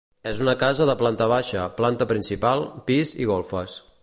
[0.29, 3.83] És una casa de planta baixa, planta principal, pis i golfes.